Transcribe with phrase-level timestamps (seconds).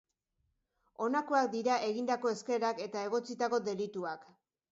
[1.07, 4.27] Honakoak dira egindako eskaerak eta egotzitako delituak.